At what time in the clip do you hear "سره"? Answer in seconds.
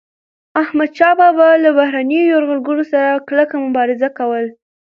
2.91-3.09